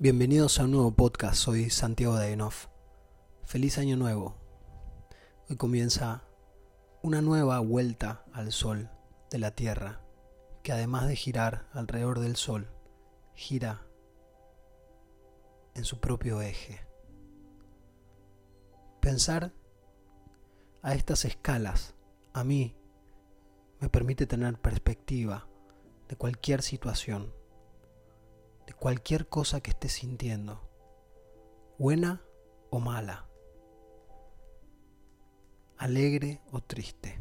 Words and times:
Bienvenidos 0.00 0.60
a 0.60 0.64
un 0.64 0.70
nuevo 0.70 0.92
podcast, 0.92 1.34
soy 1.34 1.70
Santiago 1.70 2.14
Daenoff. 2.14 2.68
Feliz 3.44 3.78
año 3.78 3.96
nuevo. 3.96 4.36
Hoy 5.50 5.56
comienza 5.56 6.22
una 7.02 7.20
nueva 7.20 7.58
vuelta 7.58 8.24
al 8.32 8.52
sol 8.52 8.90
de 9.28 9.38
la 9.38 9.56
Tierra, 9.56 10.00
que 10.62 10.70
además 10.70 11.08
de 11.08 11.16
girar 11.16 11.66
alrededor 11.72 12.20
del 12.20 12.36
sol, 12.36 12.70
gira 13.34 13.88
en 15.74 15.82
su 15.82 15.98
propio 15.98 16.42
eje. 16.42 16.86
Pensar 19.00 19.52
a 20.80 20.94
estas 20.94 21.24
escalas 21.24 21.96
a 22.34 22.44
mí 22.44 22.76
me 23.80 23.88
permite 23.88 24.28
tener 24.28 24.60
perspectiva 24.60 25.48
de 26.06 26.14
cualquier 26.14 26.62
situación 26.62 27.34
de 28.68 28.74
cualquier 28.74 29.30
cosa 29.30 29.62
que 29.62 29.70
estés 29.70 29.92
sintiendo, 29.92 30.60
buena 31.78 32.22
o 32.68 32.80
mala, 32.80 33.26
alegre 35.78 36.42
o 36.52 36.60
triste. 36.60 37.18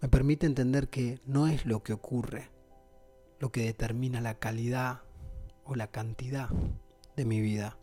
Me 0.00 0.08
permite 0.08 0.46
entender 0.46 0.88
que 0.88 1.20
no 1.26 1.48
es 1.48 1.66
lo 1.66 1.82
que 1.82 1.92
ocurre 1.92 2.52
lo 3.40 3.50
que 3.50 3.64
determina 3.64 4.20
la 4.20 4.38
calidad 4.38 5.02
o 5.64 5.74
la 5.74 5.88
cantidad 5.88 6.48
de 7.16 7.24
mi 7.24 7.40
vida. 7.40 7.76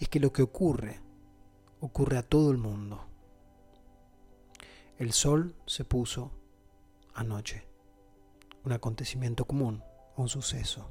Es 0.00 0.08
que 0.08 0.18
lo 0.18 0.32
que 0.32 0.42
ocurre 0.42 1.00
ocurre 1.78 2.18
a 2.18 2.24
todo 2.24 2.50
el 2.50 2.58
mundo. 2.58 3.06
El 4.98 5.12
sol 5.12 5.54
se 5.64 5.84
puso 5.84 6.32
anoche. 7.14 7.66
Un 8.64 8.72
acontecimiento 8.72 9.44
común, 9.46 9.82
un 10.16 10.28
suceso. 10.28 10.88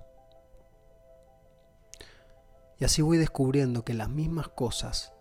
Y 2.80 2.86
así 2.86 3.02
voy 3.02 3.18
descubriendo 3.18 3.84
que 3.86 3.94
las 3.94 4.10
mismas 4.10 4.48
cosas 4.48 5.14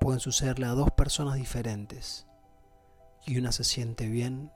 pueden 0.00 0.20
sucederle 0.20 0.66
a 0.66 0.70
dos 0.70 0.90
personas 0.90 1.36
diferentes. 1.36 2.26
Y 3.26 3.38
una 3.38 3.52
se 3.52 3.64
siente 3.64 4.08
bien 4.08 4.52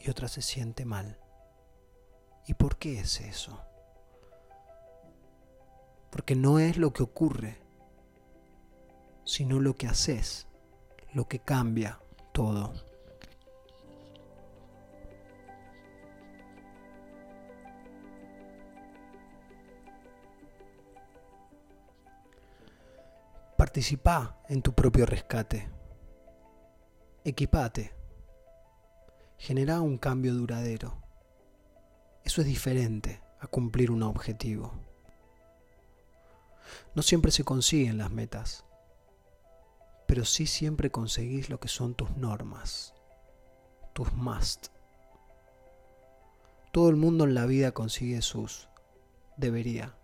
y 0.00 0.10
otra 0.10 0.28
se 0.28 0.42
siente 0.42 0.84
mal. 0.84 1.18
¿Y 2.46 2.54
por 2.54 2.78
qué 2.78 3.00
es 3.00 3.20
eso? 3.20 3.60
Porque 6.10 6.34
no 6.34 6.58
es 6.58 6.76
lo 6.76 6.92
que 6.92 7.02
ocurre, 7.02 7.62
sino 9.24 9.60
lo 9.60 9.76
que 9.76 9.86
haces, 9.86 10.48
lo 11.12 11.28
que 11.28 11.38
cambia 11.38 12.00
todo. 12.32 12.89
Participa 23.70 24.42
en 24.48 24.62
tu 24.62 24.72
propio 24.72 25.06
rescate. 25.06 25.70
Equipate. 27.22 27.94
Genera 29.38 29.80
un 29.80 29.96
cambio 29.96 30.34
duradero. 30.34 31.00
Eso 32.24 32.40
es 32.40 32.48
diferente 32.48 33.22
a 33.38 33.46
cumplir 33.46 33.92
un 33.92 34.02
objetivo. 34.02 34.72
No 36.96 37.02
siempre 37.02 37.30
se 37.30 37.44
consiguen 37.44 37.96
las 37.96 38.10
metas, 38.10 38.64
pero 40.08 40.24
sí 40.24 40.46
siempre 40.46 40.90
conseguís 40.90 41.48
lo 41.48 41.60
que 41.60 41.68
son 41.68 41.94
tus 41.94 42.10
normas, 42.16 42.92
tus 43.92 44.12
must. 44.14 44.66
Todo 46.72 46.88
el 46.88 46.96
mundo 46.96 47.22
en 47.22 47.34
la 47.34 47.46
vida 47.46 47.70
consigue 47.70 48.20
sus 48.20 48.68
debería 49.36 49.96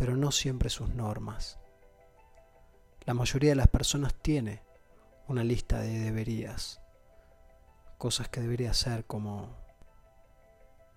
pero 0.00 0.16
no 0.16 0.32
siempre 0.32 0.70
sus 0.70 0.94
normas. 0.94 1.58
La 3.04 3.12
mayoría 3.12 3.50
de 3.50 3.56
las 3.56 3.68
personas 3.68 4.14
tiene 4.14 4.62
una 5.28 5.44
lista 5.44 5.78
de 5.78 5.98
deberías, 5.98 6.80
cosas 7.98 8.30
que 8.30 8.40
debería 8.40 8.70
hacer 8.70 9.04
como 9.04 9.54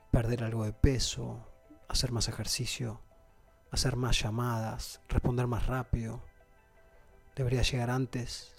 perder 0.09 0.45
algo 0.45 0.63
de 0.63 0.71
peso, 0.71 1.45
hacer 1.89 2.13
más 2.13 2.29
ejercicio, 2.29 3.01
hacer 3.71 3.97
más 3.97 4.21
llamadas, 4.21 5.01
responder 5.09 5.47
más 5.47 5.67
rápido, 5.67 6.23
debería 7.35 7.61
llegar 7.61 7.89
antes 7.89 8.55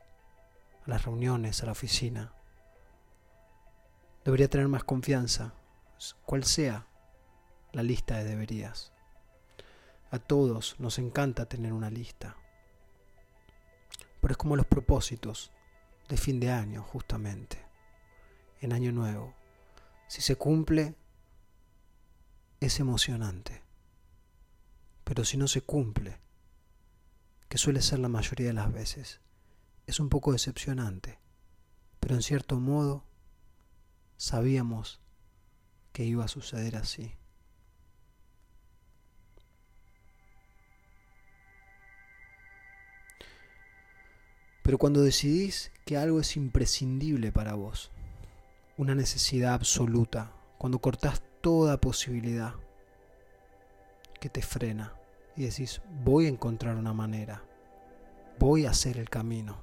a 0.87 0.91
las 0.91 1.07
reuniones, 1.07 1.63
a 1.63 1.67
la 1.67 1.73
oficina, 1.73 2.35
debería 4.27 4.51
tener 4.51 4.69
más 4.69 4.85
confianza, 4.85 5.55
cual 6.27 6.45
sea 6.45 6.87
la 7.73 7.83
lista 7.83 8.19
de 8.19 8.25
deberías. 8.25 8.94
A 10.15 10.21
todos 10.21 10.77
nos 10.79 11.01
encanta 11.01 11.47
tener 11.47 11.73
una 11.73 11.91
lista. 11.91 12.37
Pero 14.21 14.31
es 14.31 14.39
como 14.39 14.55
los 14.55 14.65
propósitos 14.65 15.51
de 16.09 16.17
fin 16.17 16.39
de 16.39 16.53
año, 16.53 16.85
justamente. 16.85 17.59
En 18.61 18.73
año 18.73 18.93
nuevo. 18.93 19.35
Si 20.07 20.23
se 20.23 20.37
cumple, 20.37 20.95
es 22.61 22.79
emocionante. 22.79 23.65
Pero 25.03 25.25
si 25.25 25.37
no 25.37 25.49
se 25.49 25.63
cumple, 25.63 26.21
que 27.49 27.59
suele 27.59 27.83
ser 27.83 27.99
la 27.99 28.09
mayoría 28.09 28.47
de 28.47 28.53
las 28.53 28.73
veces, 28.73 29.21
es 29.89 29.99
un 29.99 30.11
poco 30.11 30.31
decepcionante. 30.31 31.19
Pero 31.99 32.15
en 32.15 32.23
cierto 32.23 32.61
modo, 32.61 33.05
sabíamos 34.17 35.01
que 35.93 36.05
iba 36.05 36.25
a 36.25 36.29
suceder 36.29 36.77
así. 36.77 37.17
Pero 44.65 44.79
cuando 44.79 45.03
decidís 45.03 45.71
que 45.85 45.99
algo 45.99 46.21
es 46.21 46.39
imprescindible 46.39 47.31
para 47.31 47.53
vos, 47.53 47.91
una 48.79 48.95
necesidad 48.95 49.53
absoluta, 49.53 50.33
cuando 50.57 50.79
cortás 50.79 51.23
toda 51.43 51.83
posibilidad 51.83 52.55
que 54.19 54.31
te 54.31 54.41
frena 54.41 54.95
y 55.37 55.43
decís, 55.43 55.83
voy 56.03 56.25
a 56.25 56.31
encontrar 56.31 56.77
una 56.77 56.95
manera, 56.95 57.45
voy 58.39 58.65
a 58.65 58.71
hacer 58.71 58.97
el 58.97 59.11
camino. 59.11 59.61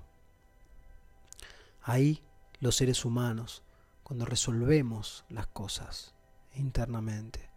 Ahí 1.81 2.21
los 2.59 2.75
seres 2.75 3.03
humanos, 3.03 3.63
cuando 4.03 4.25
resolvemos 4.25 5.25
las 5.29 5.47
cosas 5.47 6.13
internamente 6.53 7.49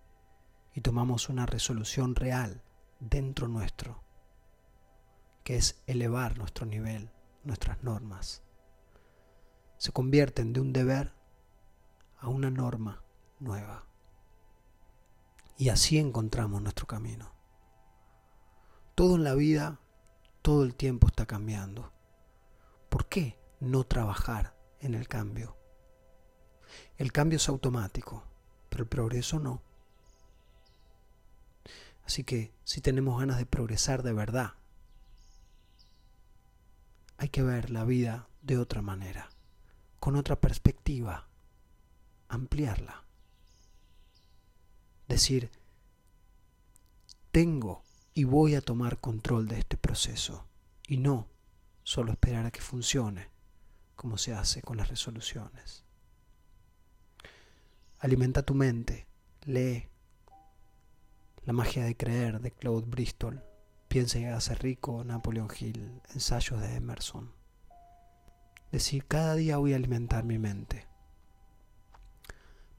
y 0.74 0.80
tomamos 0.80 1.28
una 1.28 1.44
resolución 1.44 2.14
real 2.14 2.62
dentro 3.00 3.48
nuestro, 3.48 4.02
que 5.42 5.56
es 5.56 5.82
elevar 5.86 6.38
nuestro 6.38 6.64
nivel 6.64 7.10
nuestras 7.44 7.82
normas. 7.82 8.42
Se 9.76 9.92
convierten 9.92 10.52
de 10.52 10.60
un 10.60 10.72
deber 10.72 11.12
a 12.18 12.28
una 12.28 12.50
norma 12.50 13.04
nueva. 13.38 13.86
Y 15.56 15.68
así 15.68 15.98
encontramos 15.98 16.62
nuestro 16.62 16.86
camino. 16.86 17.32
Todo 18.94 19.16
en 19.16 19.24
la 19.24 19.34
vida, 19.34 19.80
todo 20.42 20.64
el 20.64 20.74
tiempo 20.74 21.06
está 21.06 21.26
cambiando. 21.26 21.92
¿Por 22.88 23.08
qué 23.08 23.38
no 23.60 23.84
trabajar 23.84 24.56
en 24.80 24.94
el 24.94 25.08
cambio? 25.08 25.56
El 26.96 27.12
cambio 27.12 27.36
es 27.36 27.48
automático, 27.48 28.24
pero 28.68 28.84
el 28.84 28.88
progreso 28.88 29.38
no. 29.38 29.62
Así 32.04 32.24
que 32.24 32.52
si 32.64 32.80
tenemos 32.80 33.18
ganas 33.18 33.38
de 33.38 33.46
progresar 33.46 34.02
de 34.02 34.12
verdad, 34.12 34.54
hay 37.16 37.28
que 37.28 37.42
ver 37.42 37.70
la 37.70 37.84
vida 37.84 38.28
de 38.42 38.58
otra 38.58 38.82
manera, 38.82 39.30
con 40.00 40.16
otra 40.16 40.40
perspectiva, 40.40 41.28
ampliarla. 42.28 43.04
Decir, 45.08 45.50
tengo 47.30 47.82
y 48.14 48.24
voy 48.24 48.54
a 48.54 48.60
tomar 48.60 49.00
control 49.00 49.48
de 49.48 49.58
este 49.58 49.76
proceso 49.76 50.46
y 50.86 50.98
no 50.98 51.28
solo 51.82 52.12
esperar 52.12 52.46
a 52.46 52.50
que 52.50 52.60
funcione 52.60 53.30
como 53.96 54.18
se 54.18 54.34
hace 54.34 54.62
con 54.62 54.76
las 54.76 54.88
resoluciones. 54.88 55.84
Alimenta 57.98 58.42
tu 58.42 58.54
mente, 58.54 59.06
lee 59.42 59.88
La 61.44 61.52
magia 61.52 61.84
de 61.84 61.96
creer 61.96 62.40
de 62.40 62.50
Claude 62.50 62.86
Bristol 62.86 63.42
Piensa 63.94 64.18
y 64.18 64.24
hace 64.24 64.56
rico, 64.56 65.04
Napoleon 65.04 65.46
Hill, 65.56 66.02
ensayos 66.12 66.60
de 66.60 66.74
Emerson. 66.74 67.30
Decir, 68.72 69.06
cada 69.06 69.36
día 69.36 69.58
voy 69.58 69.72
a 69.72 69.76
alimentar 69.76 70.24
mi 70.24 70.36
mente. 70.36 70.88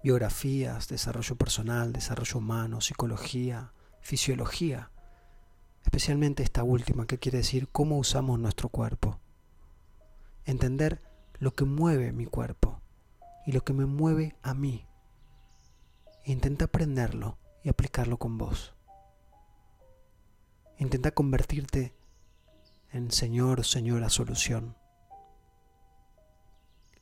Biografías, 0.04 0.90
desarrollo 0.90 1.38
personal, 1.38 1.94
desarrollo 1.94 2.40
humano, 2.40 2.82
psicología, 2.82 3.72
fisiología. 4.02 4.92
Especialmente 5.84 6.44
esta 6.44 6.64
última, 6.64 7.08
que 7.08 7.18
quiere 7.18 7.38
decir 7.38 7.70
cómo 7.70 7.98
usamos 7.98 8.38
nuestro 8.38 8.68
cuerpo. 8.68 9.22
Entender 10.44 11.02
lo 11.40 11.54
que 11.54 11.64
mueve 11.64 12.12
mi 12.12 12.26
cuerpo 12.26 12.82
y 13.46 13.54
lo 13.54 13.64
que 13.64 13.72
me 13.72 13.86
mueve 13.86 14.36
a 14.44 14.54
mí. 14.54 14.86
intenta 16.26 16.66
aprenderlo 16.66 17.38
y 17.64 17.70
aplicarlo 17.70 18.18
con 18.18 18.38
vos. 18.38 18.75
Intenta 20.78 21.12
convertirte 21.12 21.94
en 22.92 23.10
Señor 23.10 23.64
Señora 23.64 24.10
Solución. 24.10 24.76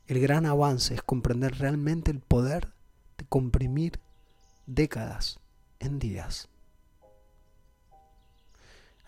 El 0.06 0.20
gran 0.20 0.46
avance 0.46 0.94
es 0.94 1.02
comprender 1.02 1.58
realmente 1.58 2.12
el 2.12 2.20
poder 2.20 2.72
de 3.18 3.24
comprimir 3.26 3.98
décadas 4.66 5.40
en 5.80 5.98
días. 5.98 6.48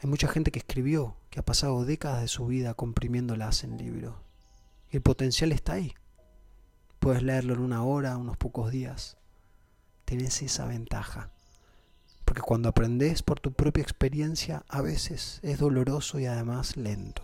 Hay 0.02 0.10
mucha 0.10 0.26
gente 0.26 0.50
que 0.50 0.58
escribió, 0.58 1.16
que 1.30 1.38
ha 1.38 1.44
pasado 1.44 1.84
décadas 1.84 2.22
de 2.22 2.28
su 2.28 2.46
vida 2.46 2.74
comprimiéndolas 2.74 3.62
en 3.62 3.78
libros. 3.78 4.16
Y 4.90 4.96
el 4.96 5.02
potencial 5.02 5.52
está 5.52 5.74
ahí. 5.74 5.94
Puedes 6.98 7.22
leerlo 7.22 7.54
en 7.54 7.60
una 7.60 7.84
hora, 7.84 8.16
unos 8.16 8.36
pocos 8.36 8.72
días. 8.72 9.16
Tienes 10.04 10.42
esa 10.42 10.66
ventaja. 10.66 11.30
Porque 12.36 12.48
cuando 12.48 12.68
aprendes 12.68 13.22
por 13.22 13.40
tu 13.40 13.54
propia 13.54 13.80
experiencia, 13.80 14.62
a 14.68 14.82
veces 14.82 15.40
es 15.42 15.58
doloroso 15.58 16.18
y 16.18 16.26
además 16.26 16.76
lento. 16.76 17.22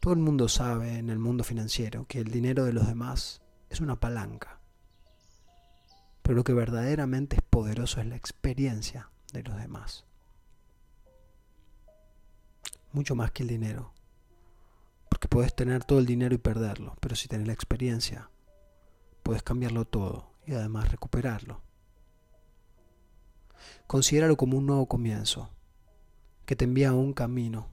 Todo 0.00 0.14
el 0.14 0.20
mundo 0.20 0.48
sabe 0.48 0.96
en 0.96 1.10
el 1.10 1.18
mundo 1.18 1.44
financiero 1.44 2.06
que 2.06 2.18
el 2.18 2.30
dinero 2.30 2.64
de 2.64 2.72
los 2.72 2.86
demás 2.86 3.42
es 3.68 3.82
una 3.82 4.00
palanca. 4.00 4.58
Pero 6.22 6.36
lo 6.36 6.44
que 6.44 6.54
verdaderamente 6.54 7.36
es 7.36 7.42
poderoso 7.42 8.00
es 8.00 8.06
la 8.06 8.16
experiencia 8.16 9.10
de 9.34 9.42
los 9.42 9.58
demás. 9.58 10.06
Mucho 12.92 13.14
más 13.14 13.32
que 13.32 13.42
el 13.42 13.50
dinero. 13.50 13.92
Porque 15.10 15.28
puedes 15.28 15.54
tener 15.54 15.84
todo 15.84 15.98
el 15.98 16.06
dinero 16.06 16.34
y 16.34 16.38
perderlo, 16.38 16.96
pero 17.00 17.14
si 17.14 17.28
tienes 17.28 17.46
la 17.46 17.52
experiencia, 17.52 18.30
puedes 19.28 19.42
cambiarlo 19.42 19.84
todo 19.84 20.32
y 20.46 20.54
además 20.54 20.90
recuperarlo. 20.90 21.60
Considéralo 23.86 24.38
como 24.38 24.56
un 24.56 24.64
nuevo 24.64 24.86
comienzo, 24.86 25.50
que 26.46 26.56
te 26.56 26.64
envía 26.64 26.88
a 26.88 26.94
un 26.94 27.12
camino 27.12 27.68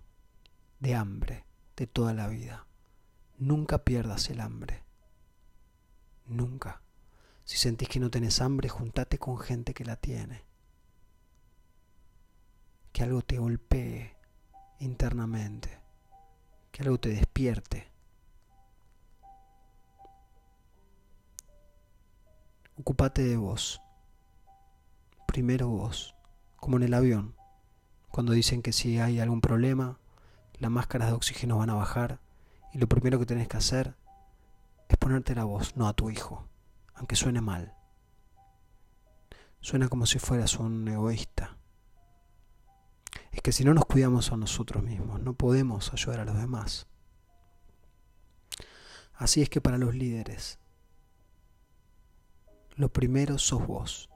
de 0.82 0.96
hambre 0.96 1.46
de 1.78 1.88
toda 1.88 2.14
la 2.14 2.28
vida. 2.28 2.68
Nunca 3.38 3.86
pierdas 3.86 4.30
el 4.30 4.42
hambre. 4.42 4.84
Nunca. 6.26 6.82
Si 7.46 7.56
sentís 7.56 7.88
que 7.88 8.02
no 8.02 8.12
tenés 8.12 8.42
hambre, 8.42 8.68
juntate 8.68 9.18
con 9.18 9.38
gente 9.38 9.74
que 9.74 9.86
la 9.86 9.96
tiene. 9.96 10.44
Que 12.92 13.04
algo 13.04 13.22
te 13.22 13.38
golpee 13.38 14.14
internamente. 14.80 15.80
Que 16.74 16.84
algo 16.84 16.98
te 16.98 17.08
despierte. 17.08 17.95
Ocupate 22.78 23.24
de 23.24 23.38
vos. 23.38 23.82
Primero 25.28 25.70
vos. 25.70 26.14
Como 26.58 26.76
en 26.76 26.84
el 26.84 26.94
avión. 26.94 27.36
Cuando 28.10 28.34
dicen 28.34 28.62
que 28.62 28.74
si 28.74 29.00
hay 29.00 29.22
algún 29.22 29.40
problema, 29.40 29.98
las 30.60 30.70
máscaras 30.70 31.08
de 31.08 31.16
oxígeno 31.16 31.58
van 31.58 31.70
a 31.70 31.76
bajar 31.76 32.20
y 32.74 32.78
lo 32.78 32.88
primero 32.88 33.18
que 33.18 33.26
tenés 33.26 33.48
que 33.48 33.56
hacer 33.56 33.96
es 34.90 34.98
ponerte 34.98 35.36
la 35.36 35.46
voz, 35.46 35.78
no 35.78 35.88
a 35.88 35.94
tu 35.94 36.10
hijo, 36.10 36.50
aunque 36.94 37.16
suene 37.16 37.40
mal. 37.40 37.74
Suena 39.62 39.88
como 39.88 40.06
si 40.06 40.20
fueras 40.20 40.60
un 40.60 40.86
egoísta. 40.88 41.58
Es 43.32 43.42
que 43.42 43.54
si 43.54 43.64
no 43.64 43.74
nos 43.74 43.86
cuidamos 43.86 44.34
a 44.34 44.38
nosotros 44.38 44.84
mismos, 44.84 45.22
no 45.22 45.34
podemos 45.34 45.94
ayudar 45.94 46.20
a 46.20 46.26
los 46.26 46.38
demás. 46.38 46.88
Así 49.14 49.42
es 49.42 49.50
que 49.50 49.62
para 49.62 49.78
los 49.78 49.96
líderes, 49.96 50.60
lo 52.76 52.92
primero 52.92 53.38
sos 53.38 53.66
vos 53.66 54.10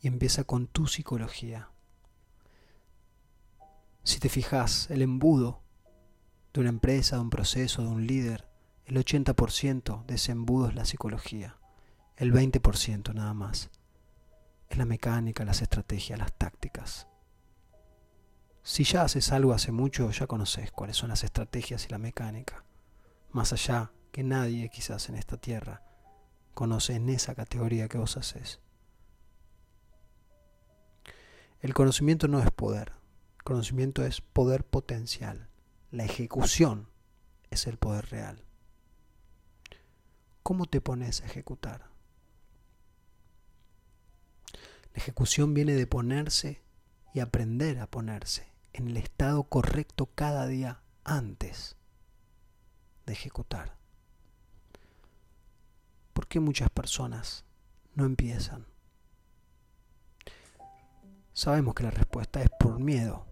y 0.00 0.06
empieza 0.06 0.44
con 0.44 0.66
tu 0.66 0.86
psicología. 0.86 1.70
Si 4.04 4.20
te 4.20 4.28
fijas, 4.28 4.90
el 4.90 5.02
embudo 5.02 5.62
de 6.52 6.60
una 6.60 6.68
empresa, 6.68 7.16
de 7.16 7.22
un 7.22 7.30
proceso, 7.30 7.82
de 7.82 7.88
un 7.88 8.06
líder, 8.06 8.48
el 8.84 8.96
80% 8.96 10.04
de 10.06 10.14
ese 10.14 10.32
embudo 10.32 10.68
es 10.68 10.74
la 10.74 10.84
psicología, 10.84 11.58
el 12.16 12.32
20% 12.32 13.14
nada 13.14 13.34
más 13.34 13.70
es 14.68 14.78
la 14.78 14.84
mecánica, 14.84 15.44
las 15.44 15.62
estrategias, 15.62 16.18
las 16.18 16.32
tácticas. 16.34 17.08
Si 18.62 18.84
ya 18.84 19.02
haces 19.02 19.32
algo 19.32 19.52
hace 19.52 19.72
mucho, 19.72 20.10
ya 20.10 20.26
conoces 20.26 20.70
cuáles 20.70 20.96
son 20.96 21.10
las 21.10 21.24
estrategias 21.24 21.86
y 21.86 21.90
la 21.90 21.98
mecánica. 21.98 22.64
Más 23.30 23.52
allá 23.52 23.92
que 24.10 24.22
nadie 24.22 24.70
quizás 24.70 25.08
en 25.08 25.16
esta 25.16 25.36
tierra 25.36 25.82
en 26.90 27.08
esa 27.08 27.34
categoría 27.34 27.88
que 27.88 27.98
vos 27.98 28.16
haces. 28.16 28.60
El 31.60 31.74
conocimiento 31.74 32.28
no 32.28 32.40
es 32.40 32.50
poder, 32.50 32.92
Conocimiento 33.44 34.06
es 34.06 34.22
poder 34.22 34.64
potencial. 34.64 35.50
La 35.90 36.06
ejecución 36.06 36.88
es 37.50 37.66
el 37.66 37.76
poder 37.76 38.06
real. 38.06 38.42
¿Cómo 40.42 40.64
te 40.64 40.80
pones 40.80 41.20
a 41.20 41.26
ejecutar? 41.26 41.90
La 44.94 45.02
ejecución 45.02 45.52
viene 45.52 45.74
de 45.74 45.86
ponerse 45.86 46.62
y 47.12 47.20
aprender 47.20 47.78
a 47.80 47.90
ponerse 47.90 48.50
en 48.72 48.88
el 48.88 48.96
estado 48.96 49.44
correcto 49.44 50.08
cada 50.14 50.46
día 50.46 50.80
antes 51.04 51.76
de 53.04 53.12
ejecutar. 53.12 53.76
¿Por 56.14 56.28
qué 56.28 56.40
muchas 56.40 56.70
personas 56.70 57.44
no 57.94 58.06
empiezan? 58.06 58.66
Sabemos 61.34 61.74
que 61.74 61.82
la 61.82 61.90
respuesta 61.90 62.40
es 62.40 62.48
por 62.58 62.78
miedo, 62.78 63.26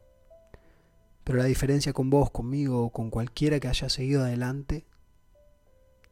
pero 1.22 1.38
la 1.38 1.44
diferencia 1.44 1.92
con 1.92 2.10
vos, 2.10 2.32
conmigo 2.32 2.84
o 2.84 2.90
con 2.90 3.10
cualquiera 3.10 3.60
que 3.60 3.68
haya 3.68 3.88
seguido 3.88 4.24
adelante 4.24 4.84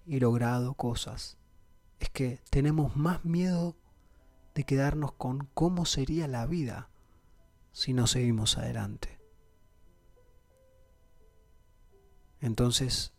y 0.06 0.20
logrado 0.20 0.74
cosas 0.74 1.36
es 1.98 2.08
que 2.08 2.40
tenemos 2.48 2.96
más 2.96 3.24
miedo 3.24 3.76
de 4.54 4.62
quedarnos 4.62 5.12
con 5.12 5.48
cómo 5.52 5.84
sería 5.84 6.28
la 6.28 6.46
vida 6.46 6.88
si 7.72 7.92
no 7.92 8.06
seguimos 8.06 8.56
adelante. 8.58 9.20
Entonces, 12.40 13.12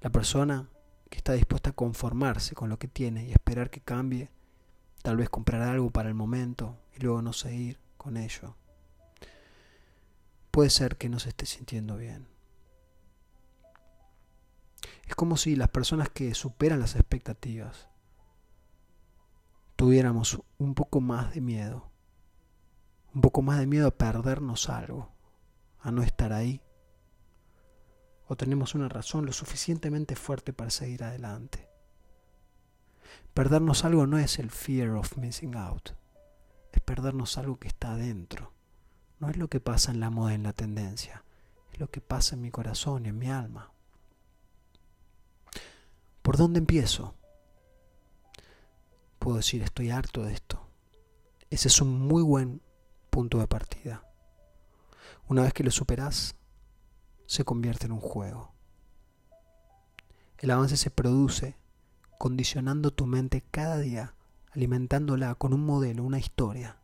la 0.00 0.10
persona 0.10 0.68
que 1.10 1.18
está 1.18 1.32
dispuesta 1.34 1.70
a 1.70 1.74
conformarse 1.74 2.54
con 2.54 2.68
lo 2.70 2.78
que 2.78 2.88
tiene 2.88 3.26
y 3.26 3.32
esperar 3.32 3.68
que 3.68 3.80
cambie, 3.80 4.30
tal 5.02 5.16
vez 5.16 5.28
comprar 5.28 5.62
algo 5.62 5.90
para 5.90 6.08
el 6.08 6.14
momento 6.14 6.78
y 6.96 7.00
luego 7.00 7.20
no 7.20 7.32
seguir 7.32 7.78
con 7.96 8.16
ello, 8.16 8.56
puede 10.50 10.70
ser 10.70 10.96
que 10.96 11.08
no 11.08 11.18
se 11.18 11.30
esté 11.30 11.46
sintiendo 11.46 11.96
bien. 11.96 12.28
Es 15.06 15.16
como 15.16 15.36
si 15.36 15.56
las 15.56 15.68
personas 15.68 16.08
que 16.08 16.34
superan 16.34 16.80
las 16.80 16.94
expectativas 16.94 17.88
tuviéramos 19.74 20.40
un 20.58 20.74
poco 20.74 21.00
más 21.00 21.34
de 21.34 21.40
miedo, 21.40 21.90
un 23.12 23.20
poco 23.20 23.42
más 23.42 23.58
de 23.58 23.66
miedo 23.66 23.88
a 23.88 23.96
perdernos 23.96 24.68
algo, 24.68 25.10
a 25.80 25.90
no 25.90 26.02
estar 26.02 26.32
ahí, 26.32 26.62
o 28.30 28.36
tenemos 28.36 28.74
una 28.74 28.88
razón 28.88 29.26
lo 29.26 29.32
suficientemente 29.32 30.14
fuerte 30.14 30.52
para 30.52 30.70
seguir 30.70 31.02
adelante. 31.02 31.68
Perdernos 33.34 33.84
algo 33.84 34.06
no 34.06 34.18
es 34.18 34.38
el 34.38 34.50
fear 34.50 34.90
of 34.90 35.16
missing 35.16 35.56
out, 35.56 35.90
es 36.72 36.80
perdernos 36.80 37.36
algo 37.38 37.58
que 37.58 37.68
está 37.68 37.92
adentro 37.92 38.52
no 39.20 39.28
es 39.28 39.36
lo 39.36 39.48
que 39.48 39.60
pasa 39.60 39.92
en 39.92 40.00
la 40.00 40.10
moda, 40.10 40.34
en 40.34 40.42
la 40.42 40.54
tendencia, 40.54 41.24
es 41.72 41.78
lo 41.78 41.90
que 41.90 42.00
pasa 42.00 42.34
en 42.34 42.40
mi 42.40 42.50
corazón 42.50 43.04
y 43.04 43.10
en 43.10 43.18
mi 43.18 43.30
alma. 43.30 43.70
¿Por 46.22 46.38
dónde 46.38 46.58
empiezo? 46.58 47.14
Puedo 49.18 49.36
decir, 49.36 49.62
estoy 49.62 49.90
harto 49.90 50.22
de 50.22 50.32
esto. 50.32 50.66
Ese 51.50 51.68
es 51.68 51.82
un 51.82 52.00
muy 52.00 52.22
buen 52.22 52.62
punto 53.10 53.38
de 53.38 53.46
partida. 53.46 54.06
Una 55.28 55.42
vez 55.42 55.52
que 55.52 55.64
lo 55.64 55.70
superas, 55.70 56.36
se 57.30 57.44
convierte 57.44 57.86
en 57.86 57.92
un 57.92 58.00
juego. 58.00 58.52
El 60.38 60.50
avance 60.50 60.76
se 60.76 60.90
produce 60.90 61.56
condicionando 62.18 62.90
tu 62.90 63.06
mente 63.06 63.42
cada 63.50 63.78
día, 63.78 64.14
alimentándola 64.52 65.34
con 65.34 65.52
un 65.52 65.64
modelo, 65.64 66.04
una 66.04 66.18
historia 66.18 66.80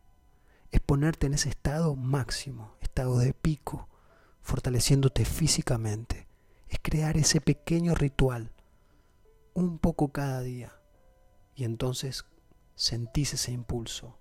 es 0.70 0.80
ponerte 0.80 1.26
en 1.26 1.34
ese 1.34 1.48
estado 1.48 1.96
máximo, 1.96 2.74
estado 2.80 3.18
de 3.18 3.32
pico, 3.32 3.88
fortaleciéndote 4.42 5.24
físicamente. 5.24 6.28
Es 6.68 6.78
crear 6.82 7.16
ese 7.16 7.40
pequeño 7.40 7.94
ritual, 7.94 8.52
un 9.54 9.78
poco 9.78 10.08
cada 10.08 10.40
día. 10.40 10.74
Y 11.54 11.64
entonces 11.64 12.24
sentís 12.74 13.34
ese 13.34 13.52
impulso. 13.52 14.18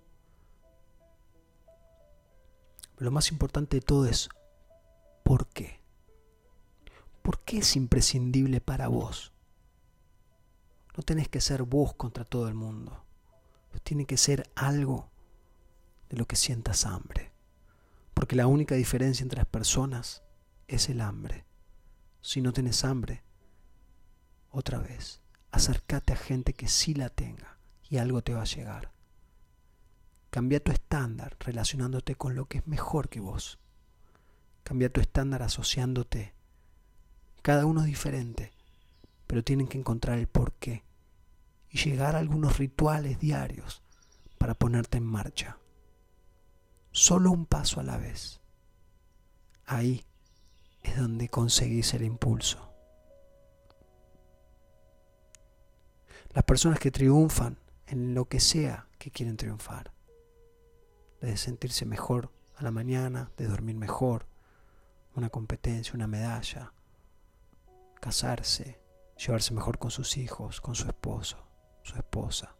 lo 2.98 3.12
más 3.12 3.29
importante 3.29 3.75
de 3.75 3.82
todo 3.82 4.05
es 4.05 4.29
¿por 5.24 5.48
qué? 5.50 5.82
¿Por 7.25 7.39
qué 7.39 7.58
es 7.58 7.75
imprescindible 7.75 8.62
para 8.62 8.88
vos? 8.88 9.34
No 10.96 11.01
tenés 11.01 11.27
que 11.27 11.41
ser 11.41 11.63
vos 11.63 11.96
contra 11.96 12.24
todo 12.24 12.48
el 12.48 12.53
mundo. 12.53 13.03
Tiene 13.82 14.05
que 14.05 14.15
ser 14.15 14.48
algo 14.53 15.10
de 16.08 16.17
lo 16.17 16.27
que 16.27 16.36
sientas 16.36 16.86
hambre. 16.86 17.32
Porque 18.13 18.36
la 18.36 18.46
única 18.46 18.75
diferencia 18.75 19.24
entre 19.24 19.38
las 19.38 19.48
personas 19.48 20.22
es 20.67 20.88
el 20.88 21.01
hambre. 21.01 21.46
Si 22.22 22.41
no 22.41 22.53
tienes 22.53 22.86
hambre, 22.86 23.24
otra 24.51 24.77
vez, 24.77 25.20
acércate 25.50 26.13
a 26.13 26.17
gente 26.17 26.53
que 26.53 26.67
sí 26.67 26.94
la 26.94 27.10
tenga 27.10 27.58
y 27.89 27.98
algo 27.98 28.22
te 28.22 28.36
va 28.36 28.44
a 28.44 28.46
llegar. 28.46 28.91
Cambia 30.29 30.63
tu 30.63 30.72
estándar 30.72 31.38
relacionándote 31.39 32.13
con 32.13 32.36
lo 32.36 32.46
que 32.46 32.60
es 32.60 32.67
mejor 32.67 33.10
que 33.10 33.20
vos. 33.20 33.58
Cambia 34.63 34.94
tu 34.94 35.01
estándar 35.01 35.41
asociándote. 35.41 36.36
Cada 37.45 37.67
uno 37.67 37.81
es 37.81 37.85
diferente, 37.85 38.51
pero 39.27 39.43
tienen 39.43 39.67
que 39.67 39.77
encontrar 39.77 40.17
el 40.17 40.25
porqué 40.25 40.83
y 41.69 41.77
llegar 41.77 42.15
a 42.15 42.17
algunos 42.17 42.57
rituales 42.57 43.19
diarios 43.19 43.83
para 44.39 44.55
ponerte 44.55 44.97
en 44.97 45.03
marcha. 45.03 45.59
Solo 46.89 47.29
un 47.29 47.45
paso 47.45 47.79
a 47.79 47.83
la 47.83 47.97
vez. 47.97 48.41
Ahí 49.67 50.03
es 50.81 50.97
donde 50.97 51.29
conseguís 51.29 51.93
el 51.93 52.01
impulso. 52.01 52.73
Las 56.33 56.45
personas 56.45 56.79
que 56.79 56.89
triunfan 56.89 57.59
en 57.85 58.15
lo 58.15 58.25
que 58.25 58.39
sea 58.39 58.87
que 58.97 59.11
quieren 59.11 59.37
triunfar, 59.37 59.91
de 61.21 61.37
sentirse 61.37 61.85
mejor 61.85 62.31
a 62.55 62.63
la 62.63 62.71
mañana, 62.71 63.29
de 63.37 63.45
dormir 63.45 63.75
mejor, 63.75 64.25
una 65.13 65.29
competencia, 65.29 65.93
una 65.93 66.07
medalla, 66.07 66.71
casarse, 68.05 68.79
llevarse 69.17 69.51
mejor 69.55 69.79
con 69.79 69.89
sus 69.89 70.17
hijos, 70.17 70.62
con 70.62 70.75
su 70.75 70.85
esposo, 70.85 71.38
su 71.81 71.95
esposa. 71.95 72.55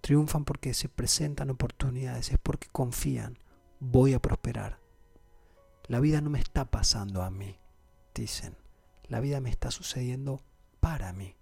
Triunfan 0.00 0.44
porque 0.44 0.74
se 0.74 0.88
presentan 0.88 1.50
oportunidades, 1.50 2.32
es 2.32 2.38
porque 2.42 2.66
confían, 2.66 3.38
voy 3.78 4.14
a 4.14 4.18
prosperar. 4.18 4.80
La 5.86 6.00
vida 6.00 6.20
no 6.20 6.30
me 6.30 6.40
está 6.40 6.64
pasando 6.64 7.22
a 7.22 7.30
mí, 7.30 7.60
dicen. 8.12 8.56
La 9.04 9.20
vida 9.20 9.40
me 9.40 9.50
está 9.50 9.70
sucediendo 9.70 10.42
para 10.80 11.12
mí. 11.12 11.36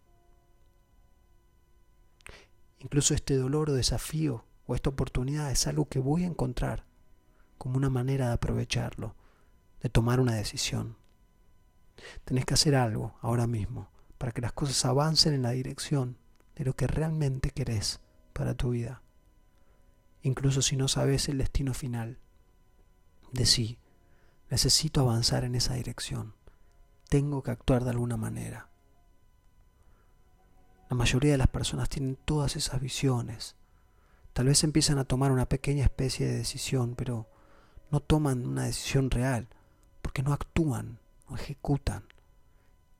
Incluso 2.78 3.14
este 3.14 3.38
dolor 3.38 3.70
o 3.70 3.72
desafío 3.72 4.44
o 4.66 4.74
esta 4.74 4.90
oportunidad 4.90 5.50
es 5.50 5.66
algo 5.66 5.88
que 5.88 5.98
voy 5.98 6.24
a 6.24 6.26
encontrar 6.26 6.84
como 7.56 7.78
una 7.78 7.88
manera 7.88 8.26
de 8.26 8.34
aprovecharlo, 8.34 9.16
de 9.82 9.88
tomar 9.88 10.20
una 10.20 10.34
decisión. 10.34 10.96
Tenés 12.24 12.44
que 12.44 12.54
hacer 12.54 12.74
algo 12.74 13.18
ahora 13.20 13.46
mismo 13.46 13.90
para 14.18 14.32
que 14.32 14.40
las 14.40 14.52
cosas 14.52 14.84
avancen 14.84 15.34
en 15.34 15.42
la 15.42 15.50
dirección 15.50 16.18
de 16.56 16.64
lo 16.64 16.74
que 16.74 16.86
realmente 16.86 17.50
querés 17.50 18.00
para 18.32 18.54
tu 18.54 18.70
vida. 18.70 19.02
Incluso 20.22 20.62
si 20.62 20.76
no 20.76 20.88
sabes 20.88 21.28
el 21.28 21.38
destino 21.38 21.72
final. 21.72 22.18
De 23.32 23.46
sí, 23.46 23.78
necesito 24.50 25.00
avanzar 25.00 25.44
en 25.44 25.54
esa 25.54 25.74
dirección. 25.74 26.34
Tengo 27.08 27.42
que 27.42 27.50
actuar 27.50 27.84
de 27.84 27.90
alguna 27.90 28.16
manera. 28.16 28.68
La 30.90 30.96
mayoría 30.96 31.32
de 31.32 31.38
las 31.38 31.48
personas 31.48 31.88
tienen 31.88 32.16
todas 32.16 32.56
esas 32.56 32.80
visiones. 32.80 33.56
Tal 34.32 34.46
vez 34.46 34.62
empiezan 34.64 34.98
a 34.98 35.04
tomar 35.04 35.32
una 35.32 35.48
pequeña 35.48 35.84
especie 35.84 36.26
de 36.26 36.36
decisión, 36.36 36.94
pero 36.94 37.28
no 37.90 38.00
toman 38.00 38.46
una 38.46 38.64
decisión 38.64 39.10
real, 39.10 39.48
porque 40.02 40.22
no 40.22 40.32
actúan, 40.32 41.00
no 41.28 41.36
ejecutan. 41.36 42.04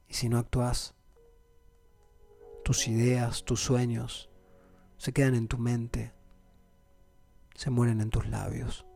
Y 0.09 0.15
si 0.15 0.29
no 0.29 0.39
actúas, 0.39 0.95
tus 2.65 2.89
ideas, 2.89 3.45
tus 3.45 3.61
sueños, 3.63 4.29
se 4.99 5.13
quedan 5.13 5.35
en 5.35 5.49
tu 5.49 5.59
mente, 5.59 6.13
se 7.55 7.71
mueren 7.71 8.01
en 8.01 8.11
tus 8.11 8.27
labios. 8.29 8.87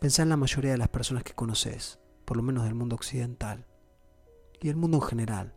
Pensá 0.00 0.22
en 0.22 0.28
la 0.30 0.36
mayoría 0.36 0.72
de 0.72 0.78
las 0.78 0.88
personas 0.88 1.24
que 1.24 1.34
conoces, 1.34 1.98
por 2.24 2.36
lo 2.36 2.42
menos 2.42 2.64
del 2.64 2.74
mundo 2.74 2.96
occidental, 2.96 3.66
y 4.60 4.68
el 4.68 4.76
mundo 4.76 4.98
en 4.98 5.02
general 5.02 5.54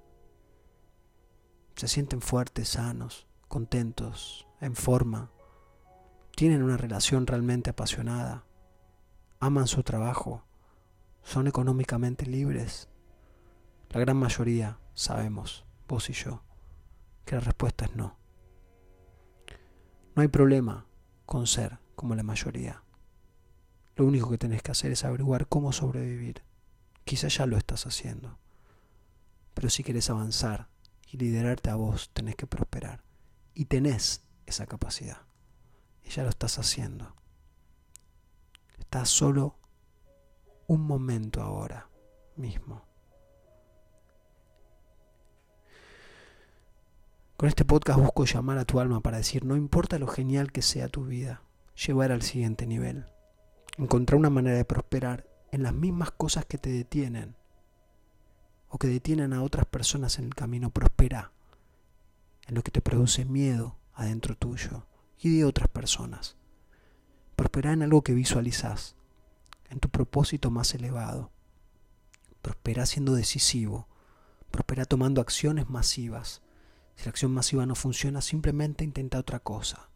se 1.75 1.87
sienten 1.87 2.21
fuertes, 2.21 2.69
sanos, 2.69 3.27
contentos, 3.47 4.47
en 4.61 4.75
forma, 4.75 5.31
tienen 6.35 6.63
una 6.63 6.77
relación 6.77 7.27
realmente 7.27 7.69
apasionada, 7.69 8.45
aman 9.45 9.67
su 9.67 9.83
trabajo, 9.83 10.45
son 11.21 11.47
económicamente 11.47 12.25
libres. 12.25 12.87
La 13.89 13.99
gran 13.99 14.17
mayoría 14.17 14.79
sabemos, 14.93 15.65
vos 15.87 16.09
y 16.09 16.13
yo, 16.13 16.43
que 17.25 17.35
la 17.35 17.41
respuesta 17.41 17.85
es 17.85 17.95
no. 17.95 18.17
No 20.15 20.21
hay 20.21 20.29
problema 20.29 20.85
con 21.25 21.45
ser 21.45 21.79
como 21.95 22.15
la 22.15 22.23
mayoría. 22.23 22.83
Lo 23.95 24.05
único 24.05 24.29
que 24.29 24.37
tenés 24.37 24.61
que 24.61 24.71
hacer 24.71 24.91
es 24.91 25.03
averiguar 25.03 25.47
cómo 25.47 25.73
sobrevivir. 25.73 26.41
Quizá 27.03 27.27
ya 27.27 27.45
lo 27.45 27.57
estás 27.57 27.85
haciendo. 27.85 28.39
Pero 29.53 29.69
si 29.69 29.83
querés 29.83 30.09
avanzar 30.09 30.69
y 31.11 31.17
liderarte 31.17 31.69
a 31.69 31.75
vos, 31.75 32.11
tenés 32.13 32.35
que 32.35 32.47
prosperar. 32.47 33.03
Y 33.53 33.65
tenés 33.65 34.23
esa 34.45 34.65
capacidad. 34.67 35.23
Y 36.03 36.09
ya 36.09 36.23
lo 36.23 36.29
estás 36.29 36.57
haciendo. 36.59 37.15
Estás 38.93 39.09
solo 39.09 39.55
un 40.67 40.81
momento 40.81 41.41
ahora 41.41 41.89
mismo. 42.35 42.85
Con 47.35 47.49
este 47.49 47.65
podcast 47.65 47.99
busco 47.99 48.25
llamar 48.25 48.59
a 48.59 48.65
tu 48.65 48.79
alma 48.79 49.01
para 49.01 49.17
decir, 49.17 49.45
no 49.45 49.55
importa 49.55 49.97
lo 49.97 50.05
genial 50.05 50.51
que 50.51 50.61
sea 50.61 50.89
tu 50.89 51.05
vida, 51.05 51.41
llevar 51.87 52.11
al 52.11 52.21
siguiente 52.21 52.67
nivel. 52.67 53.07
Encontrar 53.79 54.19
una 54.19 54.29
manera 54.29 54.57
de 54.57 54.63
prosperar 54.63 55.25
en 55.51 55.63
las 55.63 55.73
mismas 55.73 56.11
cosas 56.11 56.45
que 56.45 56.59
te 56.59 56.69
detienen 56.69 57.35
o 58.69 58.77
que 58.77 58.89
detienen 58.89 59.33
a 59.33 59.41
otras 59.41 59.65
personas 59.65 60.19
en 60.19 60.25
el 60.25 60.35
camino, 60.35 60.69
prospera 60.69 61.31
en 62.45 62.53
lo 62.53 62.61
que 62.61 62.69
te 62.69 62.81
produce 62.81 63.25
miedo 63.25 63.75
adentro 63.95 64.35
tuyo 64.35 64.85
y 65.17 65.35
de 65.35 65.45
otras 65.45 65.67
personas. 65.67 66.37
Prospera 67.35 67.73
en 67.73 67.83
algo 67.83 68.03
que 68.03 68.13
visualizas, 68.13 68.95
en 69.69 69.79
tu 69.79 69.89
propósito 69.89 70.51
más 70.51 70.73
elevado. 70.73 71.31
Prospera 72.41 72.85
siendo 72.85 73.13
decisivo. 73.13 73.87
Prospera 74.51 74.85
tomando 74.85 75.21
acciones 75.21 75.69
masivas. 75.69 76.41
Si 76.95 77.05
la 77.05 77.09
acción 77.09 77.31
masiva 77.31 77.65
no 77.65 77.75
funciona, 77.75 78.21
simplemente 78.21 78.83
intenta 78.83 79.19
otra 79.19 79.39
cosa. 79.39 79.89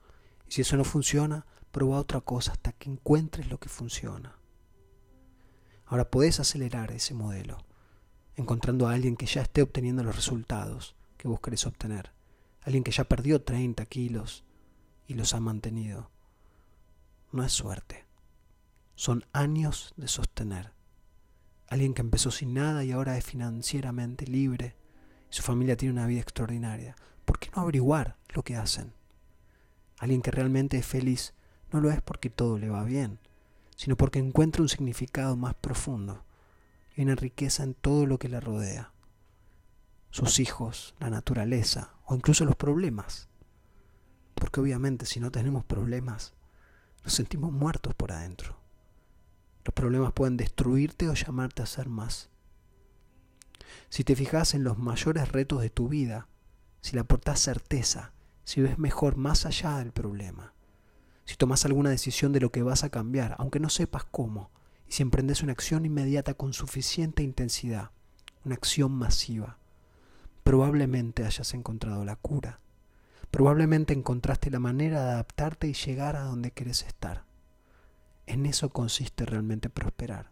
Y 0.47 0.53
si 0.53 0.61
eso 0.61 0.77
no 0.77 0.83
funciona, 0.83 1.45
prueba 1.71 1.99
otra 1.99 2.21
cosa 2.21 2.53
hasta 2.53 2.71
que 2.71 2.89
encuentres 2.89 3.49
lo 3.49 3.59
que 3.59 3.69
funciona. 3.69 4.35
Ahora 5.85 6.09
puedes 6.09 6.39
acelerar 6.39 6.91
ese 6.91 7.13
modelo 7.13 7.59
encontrando 8.37 8.87
a 8.87 8.93
alguien 8.93 9.17
que 9.17 9.25
ya 9.25 9.41
esté 9.41 9.63
obteniendo 9.63 10.03
los 10.03 10.15
resultados 10.15 10.95
que 11.17 11.27
vos 11.27 11.41
querés 11.41 11.65
obtener. 11.65 12.11
Alguien 12.61 12.83
que 12.83 12.91
ya 12.91 13.03
perdió 13.03 13.41
30 13.41 13.85
kilos 13.87 14.43
y 15.07 15.15
los 15.15 15.33
ha 15.33 15.39
mantenido. 15.39 16.11
No 17.31 17.43
es 17.43 17.51
suerte. 17.51 18.05
Son 18.95 19.25
años 19.33 19.93
de 19.97 20.07
sostener. 20.07 20.71
Alguien 21.67 21.93
que 21.93 22.01
empezó 22.01 22.31
sin 22.31 22.53
nada 22.53 22.83
y 22.85 22.91
ahora 22.91 23.17
es 23.17 23.25
financieramente 23.25 24.25
libre. 24.25 24.75
Y 25.29 25.35
su 25.35 25.43
familia 25.43 25.75
tiene 25.75 25.93
una 25.93 26.07
vida 26.07 26.21
extraordinaria. 26.21 26.95
¿Por 27.25 27.37
qué 27.37 27.49
no 27.53 27.61
averiguar 27.61 28.15
lo 28.29 28.43
que 28.43 28.55
hacen? 28.55 28.93
Alguien 29.97 30.21
que 30.21 30.31
realmente 30.31 30.77
es 30.77 30.85
feliz 30.85 31.33
no 31.71 31.81
lo 31.81 31.91
es 31.91 32.01
porque 32.01 32.29
todo 32.29 32.57
le 32.57 32.69
va 32.69 32.85
bien, 32.85 33.19
sino 33.75 33.97
porque 33.97 34.19
encuentra 34.19 34.61
un 34.61 34.69
significado 34.69 35.35
más 35.35 35.53
profundo 35.53 36.23
y 36.95 37.01
una 37.01 37.15
riqueza 37.15 37.63
en 37.63 37.73
todo 37.73 38.05
lo 38.05 38.19
que 38.19 38.29
le 38.29 38.39
rodea. 38.39 38.93
Sus 40.11 40.39
hijos, 40.39 40.95
la 40.99 41.09
naturaleza 41.09 41.91
o 42.05 42.15
incluso 42.15 42.45
los 42.45 42.55
problemas. 42.55 43.27
Porque 44.33 44.61
obviamente 44.61 45.05
si 45.05 45.19
no 45.19 45.29
tenemos 45.31 45.65
problemas, 45.65 46.33
nos 47.07 47.13
sentimos 47.13 47.53
muertos 47.53 47.95
por 47.95 48.11
adentro. 48.11 48.57
Los 49.63 49.73
problemas 49.73 50.11
pueden 50.11 50.35
destruirte 50.35 51.07
o 51.07 51.13
llamarte 51.13 51.61
a 51.61 51.65
ser 51.65 51.87
más. 51.87 52.29
Si 53.87 54.03
te 54.03 54.13
fijas 54.13 54.53
en 54.53 54.65
los 54.65 54.77
mayores 54.77 55.31
retos 55.31 55.61
de 55.61 55.69
tu 55.69 55.87
vida, 55.87 56.27
si 56.81 56.95
le 56.95 56.99
aportas 56.99 57.39
certeza, 57.39 58.11
si 58.43 58.59
ves 58.59 58.77
mejor 58.77 59.15
más 59.15 59.45
allá 59.45 59.77
del 59.77 59.93
problema, 59.93 60.51
si 61.23 61.37
tomas 61.37 61.63
alguna 61.63 61.91
decisión 61.91 62.33
de 62.33 62.41
lo 62.41 62.51
que 62.51 62.61
vas 62.61 62.83
a 62.83 62.89
cambiar, 62.89 63.37
aunque 63.39 63.61
no 63.61 63.69
sepas 63.69 64.03
cómo, 64.03 64.51
y 64.85 64.91
si 64.91 65.01
emprendes 65.01 65.41
una 65.41 65.53
acción 65.53 65.85
inmediata 65.85 66.33
con 66.33 66.51
suficiente 66.51 67.23
intensidad, 67.23 67.91
una 68.43 68.55
acción 68.55 68.91
masiva, 68.91 69.59
probablemente 70.43 71.23
hayas 71.23 71.53
encontrado 71.53 72.03
la 72.03 72.17
cura. 72.17 72.59
Probablemente 73.31 73.93
encontraste 73.93 74.49
la 74.49 74.59
manera 74.59 75.03
de 75.03 75.11
adaptarte 75.11 75.67
y 75.67 75.73
llegar 75.73 76.15
a 76.15 76.23
donde 76.23 76.51
quieres 76.51 76.83
estar. 76.83 77.25
En 78.25 78.45
eso 78.45 78.69
consiste 78.69 79.25
realmente 79.25 79.69
prosperar, 79.69 80.31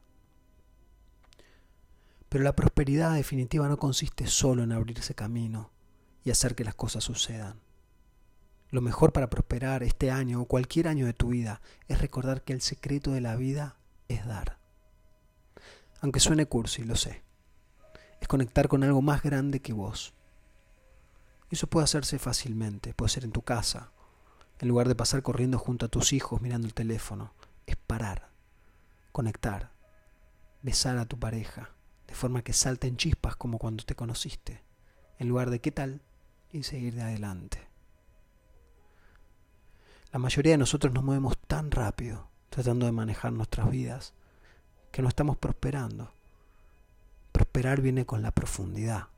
Pero 2.28 2.44
la 2.44 2.56
prosperidad 2.56 3.14
definitiva 3.14 3.70
no 3.70 3.78
consiste 3.78 4.28
solo 4.28 4.64
en 4.64 4.74
abrirse 4.74 5.16
camino 5.16 5.72
y 6.26 6.32
hacer 6.32 6.56
que 6.56 6.66
las 6.66 6.76
cosas 6.76 7.06
sucedan. 7.06 7.62
Lo 8.72 8.82
mejor 8.82 9.14
para 9.14 9.30
prosperar 9.30 9.84
este 9.84 10.12
año 10.12 10.42
o 10.42 10.46
cualquier 10.46 10.90
año 10.90 11.06
de 11.06 11.14
tu 11.14 11.30
vida 11.30 11.62
es 11.88 12.02
recordar 12.02 12.44
que 12.44 12.52
el 12.52 12.60
secreto 12.62 13.12
de 13.12 13.22
la 13.22 13.38
vida 13.38 13.78
es 14.10 14.26
dar. 14.26 14.58
Aunque 16.02 16.20
suene 16.20 16.46
cursi, 16.46 16.84
lo 16.84 16.96
sé. 16.96 17.24
Es 18.20 18.28
conectar 18.28 18.68
con 18.68 18.84
algo 18.84 19.02
más 19.02 19.24
grande 19.24 19.62
que 19.62 19.72
vos. 19.72 20.14
Eso 21.50 21.68
puede 21.68 21.86
hacerse 21.86 22.20
fácilmente, 22.20 22.94
puede 22.94 23.10
ser 23.10 23.24
en 23.24 23.32
tu 23.32 23.42
casa, 23.42 23.92
en 24.60 24.68
lugar 24.68 24.88
de 24.88 24.96
pasar 24.96 25.22
corriendo 25.22 25.60
junto 25.60 25.86
a 25.86 25.90
tus 25.90 26.14
hijos 26.14 26.42
mirando 26.42 26.68
el 26.68 26.74
teléfono. 26.74 27.34
Es 27.66 27.76
parar, 27.76 28.30
conectar, 29.12 29.72
besar 30.62 30.98
a 30.98 31.06
tu 31.06 31.20
pareja, 31.20 31.70
de 32.08 32.16
forma 32.16 32.44
que 32.44 32.54
salten 32.54 32.98
chispas 32.98 33.36
como 33.36 33.58
cuando 33.58 33.84
te 33.84 33.96
conociste, 33.96 34.64
en 35.20 35.30
lugar 35.30 35.50
de 35.50 35.62
qué 35.62 35.72
tal 35.72 36.02
y 36.52 36.64
seguir 36.64 36.96
de 36.96 37.04
adelante. 37.04 37.68
La 40.12 40.20
mayoría 40.20 40.54
de 40.54 40.58
nosotros 40.58 40.94
nos 40.94 41.04
movemos 41.04 41.38
tan 41.38 41.72
rápido 41.72 42.30
tratando 42.56 42.86
de 42.86 42.94
manejar 42.94 43.34
nuestras 43.34 43.70
vidas 43.70 44.14
que 44.94 45.02
no 45.02 45.10
estamos 45.10 45.36
prosperando. 45.36 46.14
Prosperar 47.34 47.82
viene 47.82 48.06
con 48.06 48.22
la 48.22 48.32
profundidad. 48.32 49.10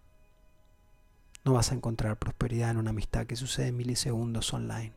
No 1.48 1.54
vas 1.54 1.72
a 1.72 1.76
encontrar 1.76 2.20
prosperidad 2.20 2.72
en 2.72 2.78
una 2.78 2.90
amistad 2.90 3.26
que 3.26 3.38
sucede 3.38 3.68
en 3.68 3.78
milisegundos 3.78 4.54
online. 4.54 4.92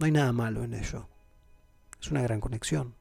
No 0.00 0.06
hay 0.06 0.10
nada 0.10 0.32
malo 0.32 0.64
en 0.64 0.74
ello. 0.74 1.06
Es 2.00 2.10
una 2.10 2.22
gran 2.22 2.40
conexión. 2.40 2.96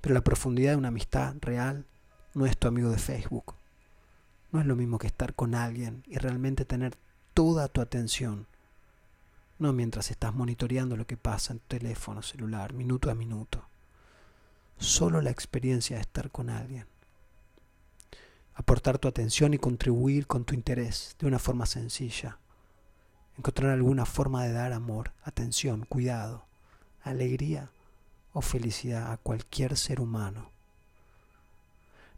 Pero 0.00 0.12
la 0.12 0.24
profundidad 0.24 0.72
de 0.72 0.78
una 0.78 0.88
amistad 0.88 1.36
real 1.40 1.86
no 2.34 2.46
es 2.46 2.58
tu 2.58 2.66
amigo 2.66 2.90
de 2.90 2.98
Facebook. 2.98 3.54
No 4.50 4.58
es 4.58 4.66
lo 4.66 4.74
mismo 4.74 4.98
que 4.98 5.06
estar 5.06 5.34
con 5.34 5.54
alguien 5.54 6.02
y 6.08 6.18
realmente 6.18 6.64
tener 6.64 6.96
toda 7.32 7.68
tu 7.68 7.80
atención 7.80 8.48
no 9.60 9.72
mientras 9.72 10.10
estás 10.10 10.34
monitoreando 10.34 10.96
lo 10.96 11.06
que 11.06 11.16
pasa 11.16 11.52
en 11.52 11.60
tu 11.60 11.78
teléfono 11.78 12.22
celular, 12.22 12.72
minuto 12.72 13.08
a 13.08 13.14
minuto. 13.14 13.64
Solo 14.78 15.22
la 15.22 15.30
experiencia 15.30 15.94
de 15.94 16.02
estar 16.02 16.32
con 16.32 16.50
alguien. 16.50 16.88
Aportar 18.58 18.98
tu 18.98 19.06
atención 19.06 19.52
y 19.52 19.58
contribuir 19.58 20.26
con 20.26 20.46
tu 20.46 20.54
interés 20.54 21.14
de 21.18 21.26
una 21.26 21.38
forma 21.38 21.66
sencilla. 21.66 22.38
Encontrar 23.36 23.70
alguna 23.70 24.06
forma 24.06 24.44
de 24.44 24.52
dar 24.52 24.72
amor, 24.72 25.12
atención, 25.22 25.84
cuidado, 25.84 26.46
alegría 27.02 27.70
o 28.32 28.40
felicidad 28.40 29.12
a 29.12 29.18
cualquier 29.18 29.76
ser 29.76 30.00
humano. 30.00 30.50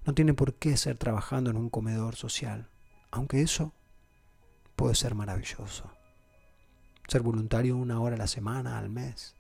No 0.07 0.15
tiene 0.15 0.33
por 0.33 0.55
qué 0.55 0.77
ser 0.77 0.97
trabajando 0.97 1.51
en 1.51 1.57
un 1.57 1.71
comedor 1.71 2.15
social, 2.15 2.69
aunque 3.11 3.43
eso 3.43 3.73
puede 4.77 4.95
ser 4.95 5.17
maravilloso. 5.17 5.91
Ser 7.09 7.23
voluntario 7.23 7.77
una 7.77 8.01
hora 8.01 8.15
a 8.15 8.19
la 8.19 8.29
semana, 8.29 8.79
al 8.79 8.91
mes, 8.91 9.35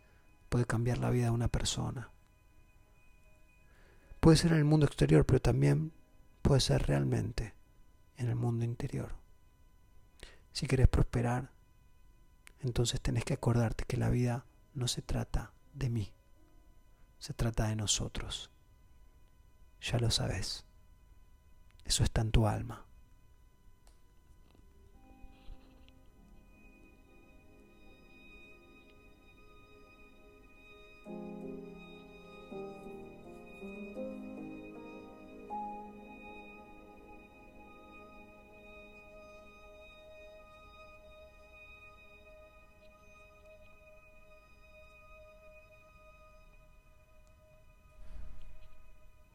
puede 0.49 0.65
cambiar 0.65 0.99
la 0.99 1.11
vida 1.11 1.27
de 1.27 1.31
una 1.31 1.49
persona. 1.49 2.11
Puede 4.19 4.37
ser 4.37 4.51
en 4.51 4.59
el 4.59 4.65
mundo 4.65 4.85
exterior, 4.85 5.25
pero 5.25 5.41
también 5.41 5.93
puede 6.43 6.61
ser 6.61 6.87
realmente 6.87 7.55
en 8.17 8.29
el 8.29 8.37
mundo 8.37 8.65
interior. 8.65 9.15
Si 10.53 10.67
quieres 10.67 10.89
prosperar, 10.89 11.53
entonces 12.61 13.01
tenés 13.01 13.25
que 13.25 13.35
acordarte 13.35 13.85
que 13.85 13.97
la 13.97 14.11
vida 14.11 14.45
no 14.75 14.89
se 14.89 15.03
trata 15.03 15.53
de 15.73 15.91
mí, 15.91 16.13
se 17.19 17.33
trata 17.35 17.69
de 17.69 17.77
nosotros. 17.77 18.51
Ya 19.81 19.99
lo 19.99 20.11
sabes. 20.11 20.65
Eso 21.85 22.03
está 22.03 22.21
en 22.23 22.33
tu 22.33 22.47
alma. 22.47 22.88